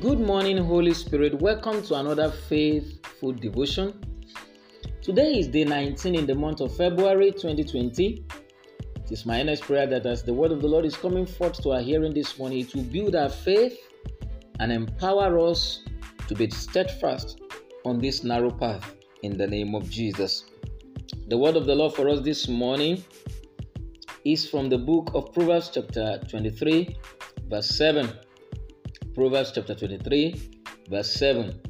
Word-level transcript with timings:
Good 0.00 0.18
morning, 0.18 0.56
Holy 0.56 0.94
Spirit. 0.94 1.42
Welcome 1.42 1.82
to 1.82 1.96
another 1.96 2.30
faithful 2.30 3.32
devotion. 3.32 4.02
Today 5.02 5.38
is 5.38 5.46
day 5.48 5.64
19 5.64 6.14
in 6.14 6.24
the 6.24 6.34
month 6.34 6.62
of 6.62 6.74
February 6.74 7.32
2020. 7.32 8.24
It 8.96 9.12
is 9.12 9.26
my 9.26 9.42
earnest 9.42 9.64
prayer 9.64 9.86
that 9.88 10.06
as 10.06 10.22
the 10.22 10.32
word 10.32 10.52
of 10.52 10.62
the 10.62 10.68
Lord 10.68 10.86
is 10.86 10.96
coming 10.96 11.26
forth 11.26 11.62
to 11.64 11.72
our 11.72 11.82
hearing 11.82 12.14
this 12.14 12.38
morning, 12.38 12.60
it 12.60 12.74
will 12.74 12.84
build 12.84 13.14
our 13.14 13.28
faith 13.28 13.78
and 14.58 14.72
empower 14.72 15.38
us 15.38 15.82
to 16.28 16.34
be 16.34 16.48
steadfast 16.48 17.42
on 17.84 17.98
this 17.98 18.24
narrow 18.24 18.50
path 18.50 18.94
in 19.22 19.36
the 19.36 19.46
name 19.46 19.74
of 19.74 19.90
Jesus. 19.90 20.46
The 21.28 21.36
word 21.36 21.56
of 21.56 21.66
the 21.66 21.74
Lord 21.74 21.92
for 21.92 22.08
us 22.08 22.20
this 22.22 22.48
morning 22.48 23.04
is 24.24 24.48
from 24.48 24.70
the 24.70 24.78
book 24.78 25.10
of 25.12 25.30
Proverbs, 25.34 25.70
chapter 25.74 26.22
23, 26.30 26.96
verse 27.50 27.68
7. 27.76 28.10
Proverbs 29.14 29.50
chapter 29.52 29.74
23, 29.74 30.52
verse 30.88 31.12
7. 31.14 31.60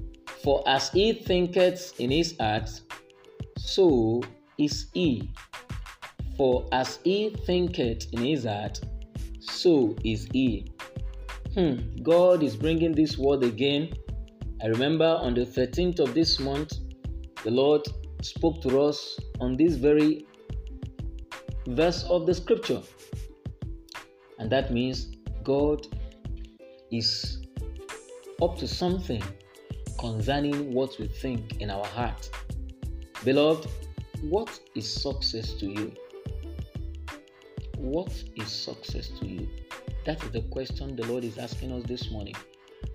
For 0.43 0.63
as 0.67 0.91
he 0.91 1.15
thinketh 1.15 1.99
in 1.99 2.11
his 2.11 2.37
heart, 2.39 2.69
so 3.57 4.23
is 4.59 4.89
he. 4.93 5.33
For 6.37 6.67
as 6.73 6.99
he 7.03 7.31
thinketh 7.47 8.13
in 8.13 8.25
his 8.25 8.45
heart, 8.45 8.81
so 9.41 9.97
is 10.05 10.29
he. 10.33 10.67
Hmm, 11.55 11.79
God 12.03 12.43
is 12.43 12.57
bringing 12.57 12.93
this 12.93 13.17
word 13.17 13.43
again. 13.43 13.95
I 14.63 14.67
remember 14.67 15.07
on 15.07 15.33
the 15.33 15.47
13th 15.47 15.99
of 15.99 16.13
this 16.13 16.39
month, 16.39 16.75
the 17.43 17.51
Lord 17.51 17.83
spoke 18.21 18.61
to 18.63 18.83
us 18.83 19.19
on 19.41 19.57
this 19.57 19.77
very 19.77 20.27
verse 21.69 22.05
of 22.05 22.27
the 22.27 22.35
scripture. 22.35 22.83
And 24.39 24.51
that 24.51 24.73
means 24.73 25.17
God 25.43 25.87
is 26.91 27.39
up 28.43 28.57
to 28.59 28.67
something 28.67 29.23
concerning 29.99 30.73
what 30.73 30.99
we 30.99 31.07
think 31.07 31.61
in 31.61 31.71
our 31.71 31.85
heart. 31.87 32.31
Beloved, 33.25 33.69
what 34.23 34.59
is 34.75 34.93
success 34.93 35.53
to 35.55 35.67
you? 35.67 35.93
What 37.77 38.13
is 38.37 38.51
success 38.51 39.09
to 39.21 39.27
you? 39.27 39.49
That 40.07 40.23
is 40.25 40.31
the 40.31 40.43
question 40.43 40.97
the 40.97 41.07
Lord 41.07 41.25
is 41.25 41.39
asking 41.39 41.73
us 41.73 41.85
this 41.85 42.11
morning. 42.11 42.35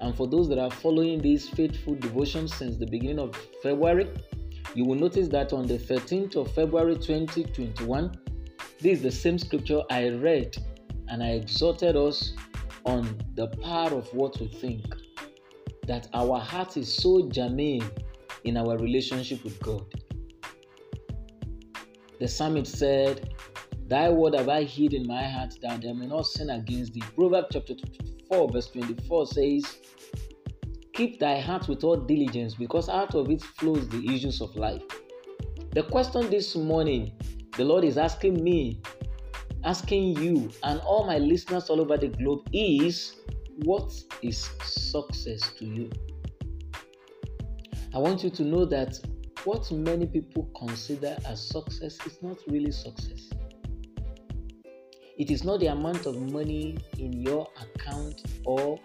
And 0.02 0.16
for 0.16 0.28
those 0.28 0.50
that 0.50 0.60
are 0.60 0.72
following 0.72 1.22
these 1.22 1.48
faithful 1.48 1.96
devotions 1.96 2.54
since 2.56 2.78
the 2.78 2.88
beginning 2.88 3.20
of 3.20 3.36
February, 3.62 4.10
you 4.74 4.84
will 4.84 4.96
notice 4.96 5.28
that 5.30 5.54
on 5.54 5.68
the 5.68 5.78
13th 5.78 6.36
of 6.36 6.52
February 6.54 6.96
2021, 6.96 8.12
this 8.82 8.98
is 8.98 9.02
the 9.02 9.12
same 9.12 9.38
scripture 9.38 9.82
I 9.90 10.10
read 10.10 10.58
and 11.08 11.24
I 11.24 11.30
exhorted 11.30 11.96
us 11.96 12.34
on 12.86 13.20
the 13.36 13.48
power 13.62 13.94
of 13.94 14.08
what 14.14 14.40
we 14.40 14.48
think. 14.48 14.86
That 15.88 16.08
our 16.14 16.40
heart 16.40 16.78
is 16.78 16.92
so 16.92 17.30
germane 17.30 17.88
in 18.44 18.58
our 18.58 18.78
relationship 18.78 19.44
with 19.44 19.60
God. 19.62 19.86
The 22.20 22.28
psalmist 22.28 22.78
said, 22.78 23.30
Thy 23.88 24.10
word 24.10 24.34
have 24.34 24.50
I 24.50 24.64
hid 24.64 24.94
in 24.94 25.06
my 25.06 25.28
heart 25.28 25.56
that 25.62 25.84
I 25.88 25.94
may 25.94 26.08
not 26.08 26.26
sin 26.26 26.50
against 26.50 26.94
thee. 26.94 27.04
Proverbs 27.16 27.50
chapter 27.52 27.76
4, 28.30 28.52
verse 28.52 28.68
24 28.68 29.28
says, 29.28 29.78
Keep 30.94 31.20
thy 31.20 31.40
heart 31.40 31.68
with 31.68 31.84
all 31.84 31.98
diligence, 31.98 32.56
because 32.56 32.90
out 32.90 33.14
of 33.16 33.30
it 33.30 33.44
flows 33.44 33.88
the 33.90 34.04
issues 34.12 34.42
of 34.42 34.56
life. 34.56 34.82
The 35.74 35.84
question 35.84 36.30
this 36.30 36.56
morning, 36.56 37.12
the 37.58 37.66
Lord 37.66 37.84
is 37.84 37.98
asking 37.98 38.42
me, 38.44 38.82
asking 39.66 40.18
you, 40.18 40.52
and 40.64 40.80
all 40.82 41.06
my 41.06 41.18
listeners 41.18 41.70
all 41.70 41.82
over 41.82 41.98
the 41.98 42.08
globe 42.10 42.48
is 42.54 43.16
what 43.64 43.92
is 44.22 44.50
success 44.64 45.52
to 45.58 45.66
you? 45.66 45.90
I 47.94 47.98
want 47.98 48.24
you 48.24 48.30
to 48.30 48.44
know 48.44 48.66
that 48.66 49.00
what 49.44 49.72
many 49.72 50.06
people 50.06 50.50
consider 50.58 51.18
as 51.28 51.48
success 51.48 51.98
is 52.06 52.22
not 52.22 52.38
really 52.48 52.72
success. 52.72 53.30
It 55.18 55.32
is 55.32 55.44
not 55.44 55.62
the 55.62 55.68
amount 55.68 56.06
of 56.06 56.20
money 56.32 56.78
in 57.00 57.14
your 57.14 57.48
account 57.62 58.22
or 58.46 58.80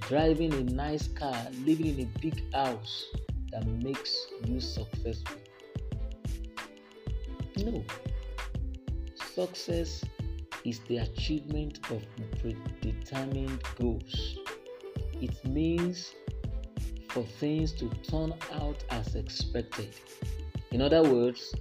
driving 0.00 0.54
a 0.54 0.64
nice 0.64 1.08
car, 1.08 1.36
living 1.66 1.98
in 1.98 2.06
a 2.06 2.18
big 2.20 2.52
house 2.54 3.04
that 3.52 3.66
makes 3.66 4.26
you 4.46 4.58
successful. 4.58 5.36
No. 7.58 7.84
Success 9.38 10.04
is 10.64 10.80
the 10.88 10.96
achievement 10.96 11.78
of 11.92 12.02
predetermined 12.40 13.62
goals. 13.78 14.36
It 15.20 15.44
means 15.44 16.12
for 17.10 17.22
things 17.22 17.70
to 17.74 17.88
turn 18.02 18.34
out 18.54 18.82
as 18.90 19.14
expected. 19.14 19.94
In 20.72 20.82
other 20.82 21.04
words, 21.04 21.54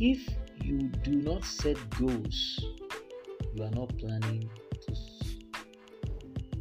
if 0.00 0.28
you 0.64 0.88
do 1.04 1.22
not 1.22 1.44
set 1.44 1.76
goals, 1.90 2.64
you 3.54 3.62
are 3.62 3.70
not 3.70 3.96
planning 3.96 4.50
to 4.88 4.96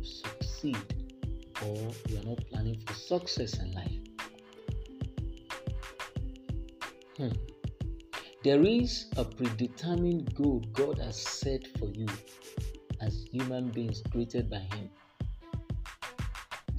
succeed 0.03 0.77
or 1.65 1.91
you 2.09 2.19
are 2.19 2.25
not 2.25 2.45
planning 2.51 2.79
for 2.85 2.93
success 2.93 3.57
in 3.57 3.71
life. 3.71 4.01
Hmm. 7.17 7.48
There 8.41 8.65
is 8.65 9.07
a 9.17 9.25
predetermined 9.25 10.33
goal 10.33 10.61
God 10.71 10.97
has 10.99 11.21
set 11.21 11.67
for 11.77 11.89
you 11.89 12.07
as 13.01 13.25
human 13.29 13.67
beings 13.69 14.01
created 14.11 14.49
by 14.49 14.59
Him. 14.59 14.89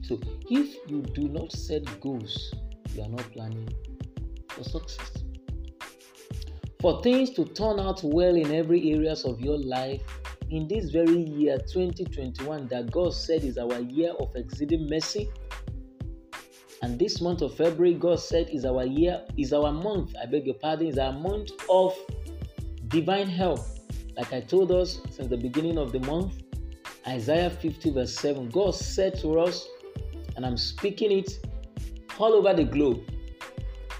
So, 0.00 0.18
if 0.48 0.74
you 0.88 1.02
do 1.02 1.28
not 1.28 1.52
set 1.52 1.82
goals, 2.00 2.54
you 2.94 3.02
are 3.02 3.08
not 3.10 3.30
planning 3.32 3.68
for 4.48 4.64
success. 4.64 5.22
For 6.80 7.02
things 7.02 7.28
to 7.32 7.44
turn 7.44 7.78
out 7.78 8.02
well 8.02 8.36
in 8.36 8.54
every 8.54 8.92
areas 8.94 9.26
of 9.26 9.38
your 9.42 9.58
life 9.58 10.00
in 10.48 10.66
this 10.66 10.88
very 10.88 11.20
year 11.20 11.58
2021 11.58 12.68
that 12.68 12.90
God 12.90 13.12
said 13.12 13.44
is 13.44 13.58
our 13.58 13.80
year 13.80 14.12
of 14.12 14.34
exceeding 14.34 14.88
mercy, 14.88 15.28
and 16.82 16.98
this 16.98 17.20
month 17.20 17.42
of 17.42 17.54
February, 17.54 17.94
God 17.94 18.20
said, 18.20 18.48
is 18.50 18.64
our 18.64 18.84
year, 18.84 19.22
is 19.36 19.52
our 19.52 19.70
month. 19.70 20.14
I 20.20 20.26
beg 20.26 20.46
your 20.46 20.54
pardon, 20.54 20.86
is 20.86 20.98
our 20.98 21.12
month 21.12 21.50
of 21.68 21.94
divine 22.88 23.28
help. 23.28 23.60
Like 24.16 24.32
I 24.32 24.40
told 24.40 24.72
us 24.72 25.00
since 25.10 25.28
the 25.28 25.36
beginning 25.36 25.78
of 25.78 25.92
the 25.92 26.00
month, 26.00 26.42
Isaiah 27.06 27.50
50, 27.50 27.90
verse 27.90 28.14
7. 28.16 28.48
God 28.48 28.74
said 28.74 29.18
to 29.20 29.40
us, 29.40 29.68
and 30.36 30.46
I'm 30.46 30.56
speaking 30.56 31.12
it 31.12 31.46
all 32.18 32.34
over 32.34 32.54
the 32.54 32.64
globe. 32.64 33.02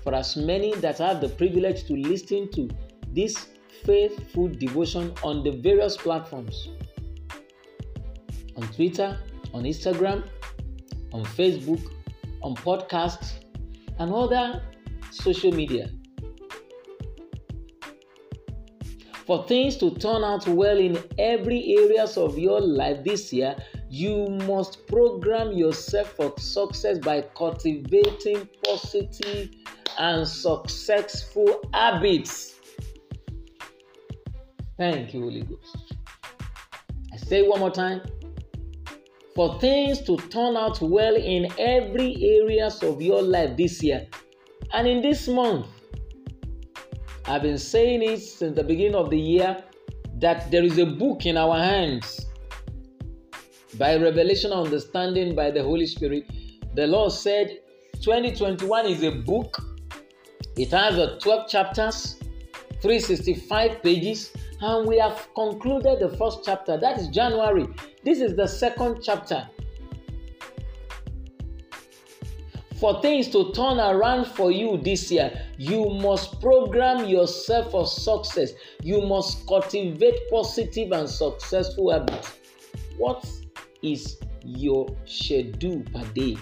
For 0.03 0.15
as 0.15 0.37
many 0.37 0.75
that 0.77 0.99
have 0.99 1.21
the 1.21 1.29
privilege 1.29 1.85
to 1.85 1.93
listen 1.95 2.51
to 2.53 2.69
this 3.13 3.49
faithful 3.85 4.49
devotion 4.49 5.13
on 5.23 5.43
the 5.43 5.51
various 5.51 5.97
platforms 5.97 6.69
on 8.57 8.63
Twitter, 8.69 9.19
on 9.55 9.65
Instagram, 9.65 10.29
on 11.13 11.25
Facebook, 11.25 11.81
on 12.43 12.55
podcasts, 12.57 13.33
and 13.99 14.13
other 14.13 14.63
social 15.11 15.53
media. 15.53 15.91
For 19.27 19.45
things 19.45 19.77
to 19.77 19.91
turn 19.91 20.25
out 20.25 20.49
well 20.49 20.79
in 20.79 20.99
every 21.19 21.77
areas 21.79 22.17
of 22.17 22.37
your 22.37 22.61
life 22.61 23.05
this 23.05 23.33
year, 23.33 23.55
you 23.89 24.27
must 24.47 24.87
program 24.89 25.53
yourself 25.53 26.09
for 26.13 26.33
success 26.39 26.99
by 26.99 27.23
cultivating 27.37 28.49
positive 28.65 29.51
and 29.99 30.27
successful 30.27 31.61
habits. 31.73 32.57
Thank 34.77 35.15
you, 35.15 35.21
Holy 35.21 35.43
Ghost. 35.43 35.95
I 37.13 37.17
say 37.17 37.47
one 37.47 37.61
more 37.61 37.71
time 37.71 38.01
for 39.35 39.59
things 39.61 40.01
to 40.03 40.17
turn 40.29 40.57
out 40.57 40.81
well 40.81 41.15
in 41.15 41.49
every 41.59 42.17
areas 42.41 42.83
of 42.83 43.01
your 43.01 43.23
life 43.23 43.57
this 43.57 43.83
year 43.83 44.07
and 44.73 44.87
in 44.87 45.03
this 45.03 45.29
month. 45.29 45.67
I've 47.27 47.43
been 47.43 47.59
saying 47.59 48.03
it 48.03 48.19
since 48.21 48.57
the 48.57 48.65
beginning 48.65 48.97
of 48.97 49.11
the 49.11 49.19
year 49.19 49.63
that 50.19 50.51
there 50.51 50.65
is 50.65 50.79
a 50.79 50.87
book 50.87 51.27
in 51.27 51.37
our 51.37 51.57
hands 51.57 52.27
by 53.79 53.97
revelation 53.97 54.53
understanding 54.53 55.35
by 55.35 55.51
the 55.51 55.63
Holy 55.63 55.87
Spirit. 55.87 56.29
The 56.75 56.87
Lord 56.87 57.13
said 57.13 57.61
2021 58.03 58.87
is 58.87 59.03
a 59.03 59.11
book. 59.11 59.57
It 60.57 60.71
has 60.73 60.99
a 60.99 61.19
12 61.19 61.49
chapters, 61.49 62.17
365 62.83 63.83
pages, 63.83 64.33
and 64.61 64.87
we 64.87 64.99
have 64.99 65.29
concluded 65.35 66.01
the 66.01 66.17
first 66.17 66.41
chapter. 66.45 66.79
That 66.79 66.99
is 66.99 67.09
January. 67.09 67.67
This 68.05 68.21
is 68.21 68.37
the 68.37 68.47
second 68.47 69.01
chapter. 69.03 69.49
For 72.79 73.01
things 73.03 73.29
to 73.29 73.53
turn 73.53 73.79
around 73.79 74.27
for 74.27 74.51
you 74.51 74.79
this 74.79 75.11
year, 75.11 75.39
you 75.59 75.91
must 75.91 76.41
program 76.41 77.07
yourself 77.07 77.71
for 77.73 77.87
success. 77.87 78.53
You 78.83 79.03
must 79.03 79.47
cultivate 79.47 80.19
positive 80.31 80.93
and 80.93 81.09
successful 81.09 81.91
habits. 81.93 82.39
What 82.97 83.27
is 83.83 84.19
your 84.45 84.89
schedule 85.05 85.83
per 85.93 86.05
day. 86.15 86.37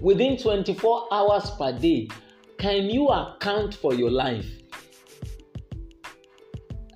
Within 0.00 0.36
24 0.36 1.08
hours 1.12 1.50
per 1.58 1.72
day, 1.78 2.08
can 2.58 2.90
you 2.90 3.08
account 3.08 3.74
for 3.74 3.94
your 3.94 4.10
life? 4.10 4.46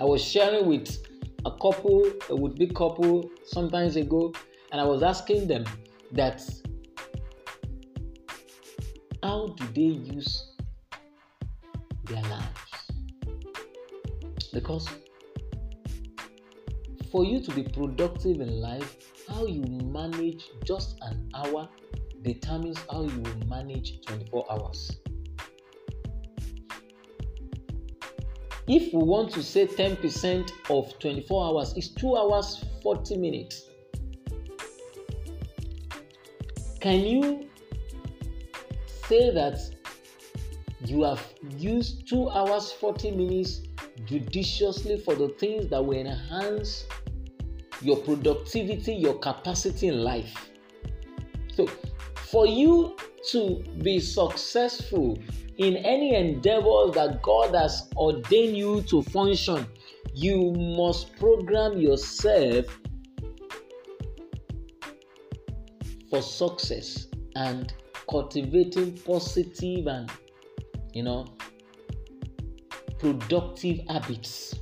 I 0.00 0.04
was 0.04 0.24
sharing 0.24 0.64
with 0.64 0.96
a 1.44 1.50
couple, 1.50 2.10
a 2.30 2.34
would 2.34 2.54
be 2.54 2.68
couple, 2.68 3.30
sometimes 3.44 3.96
ago, 3.96 4.32
and 4.72 4.80
I 4.80 4.84
was 4.84 5.02
asking 5.02 5.46
them 5.46 5.66
that 6.12 6.42
how 9.22 9.48
do 9.48 9.66
they 9.74 9.98
use 10.14 10.52
their 12.04 12.22
lives? 12.22 12.90
Because 14.54 14.88
for 17.12 17.26
you 17.26 17.40
to 17.40 17.54
be 17.54 17.64
productive 17.64 18.40
in 18.40 18.58
life, 18.58 18.96
how 19.28 19.44
you 19.44 19.62
manage 19.84 20.48
just 20.64 20.98
an 21.02 21.28
hour 21.34 21.68
determines 22.22 22.78
how 22.90 23.02
you 23.02 23.20
will 23.20 23.46
manage 23.46 24.00
24 24.06 24.46
hours. 24.50 24.92
If 28.72 28.94
we 28.94 29.02
want 29.02 29.32
to 29.32 29.42
say 29.42 29.66
10% 29.66 30.52
of 30.70 30.96
24 31.00 31.44
hours 31.44 31.76
is 31.76 31.88
2 31.88 32.16
hours 32.16 32.64
40 32.84 33.16
minutes. 33.16 33.64
Can 36.78 37.00
you 37.00 37.48
say 39.08 39.34
that 39.34 39.58
you 40.84 41.02
have 41.02 41.20
used 41.58 42.08
2 42.08 42.30
hours 42.30 42.70
40 42.70 43.10
minutes 43.10 43.62
judiciously 44.04 44.98
for 45.00 45.16
the 45.16 45.30
things 45.30 45.66
that 45.70 45.84
will 45.84 45.98
enhance 45.98 46.86
your 47.82 47.96
productivity, 47.96 48.94
your 48.94 49.18
capacity 49.18 49.88
in 49.88 50.04
life? 50.04 50.52
So, 51.56 51.66
for 52.14 52.46
you 52.46 52.96
to 53.32 53.64
be 53.82 53.98
successful 53.98 55.18
in 55.60 55.76
any 55.76 56.14
endeavors 56.14 56.94
that 56.94 57.20
God 57.20 57.54
has 57.54 57.90
ordained 57.94 58.56
you 58.56 58.80
to 58.84 59.02
function, 59.02 59.66
you 60.14 60.52
must 60.52 61.14
program 61.18 61.78
yourself 61.78 62.64
for 66.08 66.22
success 66.22 67.08
and 67.36 67.74
cultivating 68.08 68.96
positive 69.04 69.86
and 69.86 70.10
you 70.94 71.02
know 71.02 71.26
productive 72.98 73.80
habits. 73.86 74.54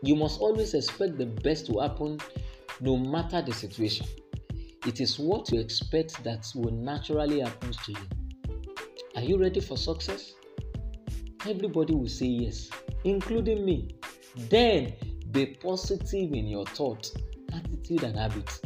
You 0.00 0.14
must 0.14 0.40
always 0.40 0.74
expect 0.74 1.18
the 1.18 1.26
best 1.26 1.66
to 1.66 1.80
happen 1.80 2.20
no 2.80 2.96
matter 2.96 3.42
the 3.42 3.52
situation. 3.52 4.06
It 4.86 5.00
is 5.00 5.18
what 5.18 5.50
you 5.50 5.58
expect 5.58 6.22
that 6.22 6.46
will 6.54 6.72
naturally 6.72 7.40
happen 7.40 7.72
to 7.72 7.92
you. 7.92 8.21
Are 9.14 9.22
you 9.22 9.38
ready 9.38 9.60
for 9.60 9.76
success? 9.76 10.32
Everybody 11.46 11.94
will 11.94 12.08
say 12.08 12.26
yes, 12.26 12.70
including 13.04 13.64
me. 13.64 13.94
Then 14.48 14.94
be 15.30 15.46
positive 15.62 16.32
in 16.32 16.46
your 16.46 16.64
thoughts, 16.64 17.12
attitude, 17.52 18.04
and 18.04 18.16
habits. 18.16 18.60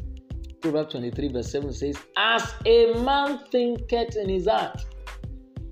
Proverbs 0.61 0.93
23, 0.93 1.33
verse 1.33 1.51
7 1.51 1.73
says, 1.73 1.97
As 2.17 2.55
a 2.65 2.95
man 3.03 3.41
thinketh 3.51 4.17
in 4.17 4.29
his 4.29 4.47
heart. 4.47 4.85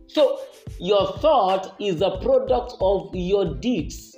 So, 0.09 0.41
your 0.81 1.19
thought 1.19 1.77
is 1.81 2.01
a 2.01 2.19
product 2.21 2.75
of 2.81 3.15
your 3.15 3.55
deeds. 3.55 4.17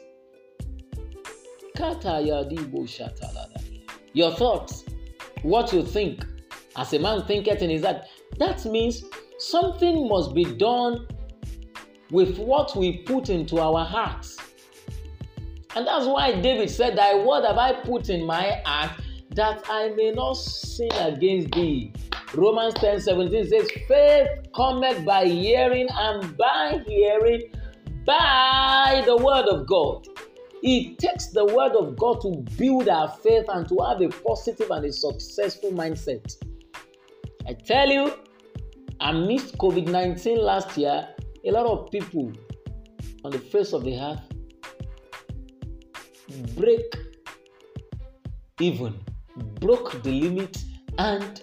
Your 4.14 4.34
thoughts, 4.36 4.84
what 5.42 5.72
you 5.72 5.82
think, 5.82 6.24
as 6.76 6.92
a 6.94 6.98
man 6.98 7.24
thinketh 7.26 7.60
in 7.60 7.68
his 7.68 7.84
heart. 7.84 8.02
That 8.38 8.64
means 8.64 9.04
something 9.38 10.08
must 10.08 10.34
be 10.34 10.44
done 10.44 11.06
with 12.10 12.38
what 12.38 12.76
we 12.76 12.98
put 12.98 13.28
into 13.28 13.58
our 13.58 13.84
hearts. 13.84 14.36
And 15.74 15.86
that's 15.86 16.06
why 16.06 16.40
David 16.40 16.70
said, 16.70 16.96
Thy 16.96 17.14
word 17.14 17.44
have 17.44 17.58
I 17.58 17.72
put 17.72 18.08
in 18.08 18.24
my 18.24 18.62
heart 18.64 18.92
that 19.34 19.62
I 19.68 19.90
may 19.90 20.10
not 20.10 20.34
sin 20.34 20.90
against 20.92 21.52
thee. 21.52 21.92
Romans 22.34 22.74
10 22.74 23.00
17 23.00 23.48
says, 23.48 23.70
Faith 23.86 24.28
cometh 24.54 25.04
by 25.04 25.26
hearing, 25.26 25.88
and 25.92 26.36
by 26.36 26.82
hearing 26.86 27.42
by 28.06 29.02
the 29.04 29.16
word 29.16 29.46
of 29.46 29.66
God. 29.66 30.06
It 30.62 30.98
takes 30.98 31.28
the 31.28 31.44
word 31.44 31.72
of 31.76 31.96
God 31.96 32.22
to 32.22 32.42
build 32.56 32.88
our 32.88 33.08
faith 33.08 33.44
and 33.48 33.68
to 33.68 33.78
have 33.86 34.00
a 34.00 34.08
positive 34.08 34.70
and 34.70 34.86
a 34.86 34.92
successful 34.92 35.70
mindset. 35.70 36.36
I 37.46 37.52
tell 37.52 37.88
you, 37.88 38.12
amidst 39.00 39.58
COVID 39.58 39.88
19 39.88 40.38
last 40.38 40.76
year, 40.76 41.08
a 41.44 41.50
lot 41.50 41.66
of 41.66 41.90
people 41.90 42.32
on 43.24 43.30
the 43.30 43.38
face 43.38 43.72
of 43.72 43.84
the 43.84 43.98
earth 43.98 44.20
break 46.56 46.96
even, 48.60 48.98
broke 49.60 50.02
the 50.02 50.10
limit, 50.10 50.56
and 50.98 51.42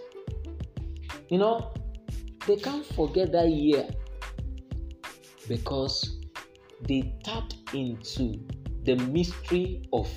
you 1.29 1.37
know, 1.37 1.71
they 2.47 2.55
can't 2.55 2.85
forget 2.85 3.31
that 3.31 3.49
year 3.49 3.87
because 5.47 6.19
they 6.87 7.13
tapped 7.23 7.55
into 7.73 8.39
the 8.83 8.95
mystery 8.95 9.87
of 9.93 10.09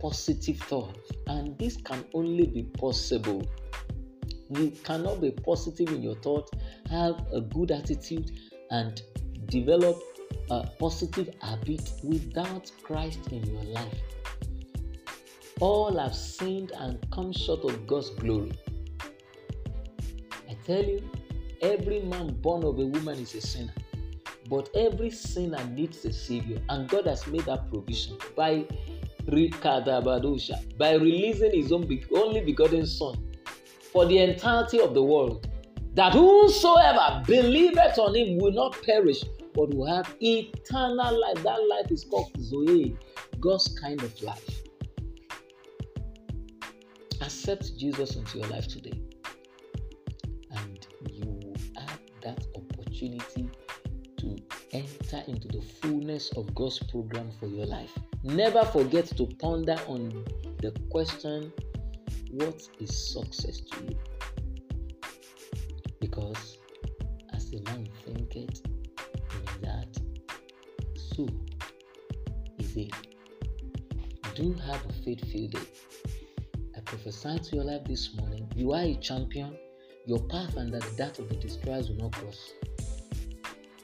positive 0.00 0.58
thought, 0.58 0.98
and 1.26 1.58
this 1.58 1.76
can 1.76 2.04
only 2.14 2.46
be 2.46 2.62
possible 2.78 3.42
you 4.56 4.70
cannot 4.84 5.20
be 5.20 5.30
positive 5.30 5.88
in 5.88 6.02
your 6.02 6.16
thought, 6.16 6.50
have 6.90 7.24
a 7.32 7.40
good 7.40 7.70
attitude, 7.70 8.30
and 8.70 9.02
develop 9.46 10.00
a 10.50 10.66
positive 10.78 11.30
habit 11.40 11.92
without 12.02 12.70
Christ 12.82 13.20
in 13.30 13.44
your 13.44 13.64
life. 13.64 14.00
All 15.60 15.96
have 15.98 16.14
sinned 16.14 16.72
and 16.78 16.98
come 17.10 17.32
short 17.32 17.64
of 17.64 17.86
God's 17.86 18.10
glory. 18.10 18.52
I 20.48 20.54
tell 20.64 20.84
you, 20.84 21.08
every 21.60 22.00
man 22.00 22.34
born 22.40 22.64
of 22.64 22.78
a 22.78 22.86
woman 22.86 23.18
is 23.18 23.34
a 23.34 23.40
sinner. 23.40 23.74
But 24.48 24.68
every 24.74 25.10
sinner 25.10 25.64
needs 25.66 26.04
a 26.04 26.12
savior, 26.12 26.60
and 26.68 26.88
God 26.88 27.06
has 27.06 27.26
made 27.26 27.44
that 27.44 27.70
provision 27.70 28.18
by 28.36 28.66
by 29.24 30.94
releasing 30.94 31.52
His 31.52 31.70
own 31.70 32.00
only 32.14 32.40
begotten 32.40 32.86
Son 32.86 33.31
for 33.92 34.06
the 34.06 34.18
entirety 34.18 34.80
of 34.80 34.94
the 34.94 35.02
world, 35.02 35.46
that 35.94 36.14
whosoever 36.14 37.22
believeth 37.26 37.98
on 37.98 38.14
him 38.14 38.38
will 38.38 38.52
not 38.52 38.80
perish, 38.82 39.22
but 39.54 39.74
will 39.74 39.86
have 39.86 40.16
eternal 40.20 41.20
life. 41.20 41.42
That 41.42 41.60
life 41.68 41.90
is 41.90 42.04
called 42.04 42.32
Zoe, 42.40 42.96
God's 43.38 43.76
kind 43.78 44.02
of 44.02 44.22
life. 44.22 44.62
Accept 47.20 47.76
Jesus 47.76 48.16
into 48.16 48.38
your 48.38 48.48
life 48.48 48.66
today, 48.66 48.98
and 50.52 50.86
you 51.12 51.26
will 51.26 51.56
have 51.76 52.00
that 52.22 52.46
opportunity 52.56 53.50
to 54.16 54.36
enter 54.72 55.22
into 55.28 55.48
the 55.48 55.60
fullness 55.82 56.30
of 56.36 56.54
God's 56.54 56.78
program 56.90 57.30
for 57.38 57.46
your 57.46 57.66
life. 57.66 57.92
Never 58.24 58.64
forget 58.64 59.06
to 59.18 59.26
ponder 59.38 59.76
on 59.86 60.24
the 60.62 60.72
question 60.90 61.52
what 62.32 62.68
is 62.80 63.12
success 63.12 63.60
to 63.60 63.84
you? 63.84 63.98
Because 66.00 66.58
as 67.32 67.52
a 67.52 67.60
man 67.70 67.88
thinketh 68.04 68.62
in 68.66 69.62
that, 69.62 69.88
so 70.96 71.28
is 72.58 72.76
it. 72.76 72.92
Do 74.34 74.54
have 74.54 74.84
a 74.88 74.92
faith-filled 75.04 75.50
day. 75.50 75.68
I 76.74 76.80
prophesy 76.80 77.38
to 77.38 77.56
your 77.56 77.64
life 77.64 77.84
this 77.84 78.14
morning. 78.14 78.50
You 78.56 78.72
are 78.72 78.82
a 78.82 78.94
champion. 78.94 79.56
Your 80.06 80.20
path 80.20 80.56
and 80.56 80.72
that 80.72 81.18
of 81.18 81.28
the 81.28 81.36
destroyers 81.36 81.90
will 81.90 81.96
not 81.96 82.12
cross. 82.12 82.54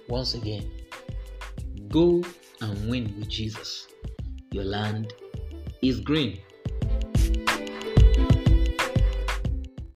Once 0.08 0.34
again, 0.34 0.70
go 1.88 2.24
and 2.62 2.90
win 2.90 3.14
with 3.18 3.28
Jesus. 3.28 3.88
Your 4.52 4.64
land 4.64 5.12
is 5.82 6.00
green. 6.00 6.40